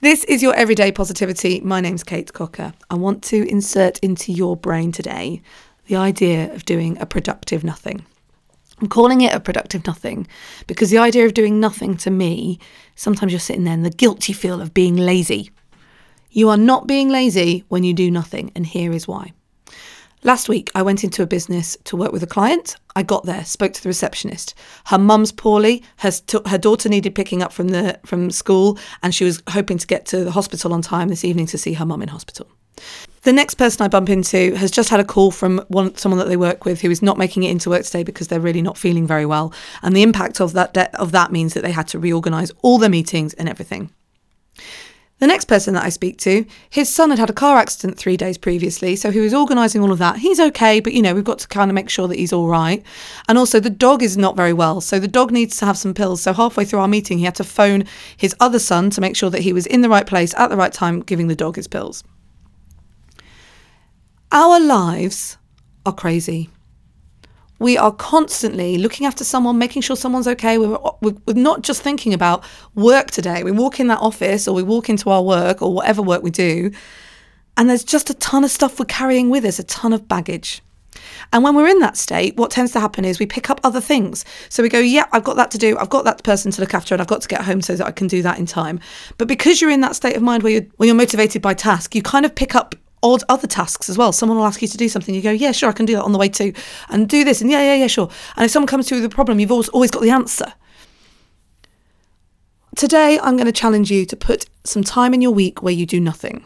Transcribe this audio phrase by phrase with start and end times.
[0.00, 1.60] This is your everyday positivity.
[1.60, 2.72] My name's Kate Cocker.
[2.88, 5.42] I want to insert into your brain today
[5.88, 8.06] the idea of doing a productive nothing.
[8.80, 10.28] I'm calling it a productive nothing
[10.68, 12.60] because the idea of doing nothing to me,
[12.94, 15.50] sometimes you're sitting there and the guilt you feel of being lazy.
[16.30, 19.32] You are not being lazy when you do nothing, and here is why.
[20.24, 22.74] Last week, I went into a business to work with a client.
[22.96, 24.52] I got there, spoke to the receptionist.
[24.86, 25.84] Her mum's poorly.
[25.98, 26.10] Her,
[26.46, 30.06] her daughter needed picking up from the from school, and she was hoping to get
[30.06, 32.48] to the hospital on time this evening to see her mum in hospital.
[33.22, 36.28] The next person I bump into has just had a call from one someone that
[36.28, 38.76] they work with who is not making it into work today because they're really not
[38.76, 41.86] feeling very well, and the impact of that de- of that means that they had
[41.88, 43.90] to reorganise all their meetings and everything.
[45.18, 48.16] The next person that I speak to, his son had had a car accident three
[48.16, 50.18] days previously, so he was organising all of that.
[50.18, 52.46] He's okay, but you know, we've got to kind of make sure that he's all
[52.46, 52.84] right.
[53.28, 55.92] And also, the dog is not very well, so the dog needs to have some
[55.92, 56.22] pills.
[56.22, 57.84] So, halfway through our meeting, he had to phone
[58.16, 60.56] his other son to make sure that he was in the right place at the
[60.56, 62.04] right time, giving the dog his pills.
[64.30, 65.36] Our lives
[65.84, 66.50] are crazy
[67.58, 70.58] we are constantly looking after someone, making sure someone's okay.
[70.58, 73.42] We're, we're, not just thinking about work today.
[73.42, 76.30] We walk in that office or we walk into our work or whatever work we
[76.30, 76.70] do,
[77.56, 80.62] and there's just a ton of stuff we're carrying with us, a ton of baggage.
[81.32, 83.80] And when we're in that state, what tends to happen is we pick up other
[83.80, 84.24] things.
[84.48, 85.76] So we go, yeah, I've got that to do.
[85.78, 87.86] I've got that person to look after, and I've got to get home so that
[87.86, 88.80] I can do that in time.
[89.18, 92.02] But because you're in that state of mind where you're, you're motivated by task, you
[92.02, 94.12] kind of pick up odd other tasks as well.
[94.12, 96.04] Someone will ask you to do something, you go, yeah, sure, I can do that
[96.04, 96.52] on the way too,
[96.88, 98.10] and do this, and yeah, yeah, yeah, sure.
[98.36, 100.52] And if someone comes to you with a problem, you've always, always got the answer.
[102.76, 105.84] Today, I'm going to challenge you to put some time in your week where you
[105.84, 106.44] do nothing,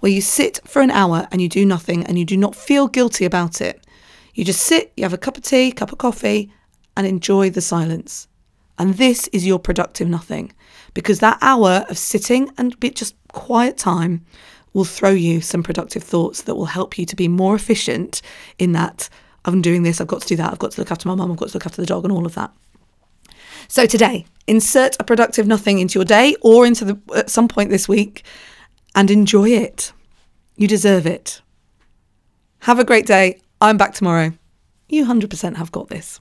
[0.00, 2.86] where you sit for an hour and you do nothing and you do not feel
[2.86, 3.86] guilty about it.
[4.34, 6.52] You just sit, you have a cup of tea, cup of coffee,
[6.96, 8.28] and enjoy the silence.
[8.78, 10.52] And this is your productive nothing
[10.92, 14.24] because that hour of sitting and just quiet time
[14.72, 18.22] will throw you some productive thoughts that will help you to be more efficient
[18.58, 19.08] in that
[19.44, 21.30] I'm doing this, I've got to do that, I've got to look after my mum,
[21.30, 22.52] I've got to look after the dog, and all of that.
[23.68, 27.70] So today, insert a productive nothing into your day or into the at some point
[27.70, 28.24] this week
[28.94, 29.92] and enjoy it.
[30.56, 31.40] You deserve it.
[32.60, 33.40] Have a great day.
[33.60, 34.32] I'm back tomorrow.
[34.88, 36.20] You 100% have got this.